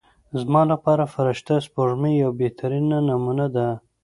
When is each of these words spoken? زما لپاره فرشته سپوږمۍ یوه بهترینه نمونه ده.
زما 0.39 0.61
لپاره 0.71 1.11
فرشته 1.13 1.53
سپوږمۍ 1.67 2.13
یوه 2.23 2.33
بهترینه 2.41 2.97
نمونه 3.09 3.47
ده. 3.55 3.67